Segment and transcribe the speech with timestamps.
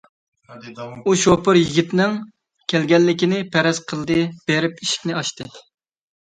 [1.05, 2.15] ئۇ شوپۇر يىگىتنىڭ
[2.73, 4.17] كەلگەنلىكىنى پەرەز قىلدى،
[4.49, 5.49] بېرىپ ئىشىكنى ئاچتى.